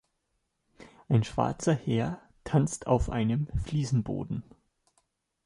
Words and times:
Ein 1.09 1.23
schwarzer 1.23 1.75
Herr 1.75 2.19
tanzt 2.43 2.87
auf 2.87 3.11
einem 3.11 3.47
Fliesenboden. 3.63 4.41